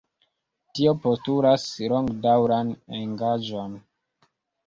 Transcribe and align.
Tio 0.77 0.93
postulas 1.01 1.65
longdaŭran 1.93 2.71
engaĝon. 3.01 3.77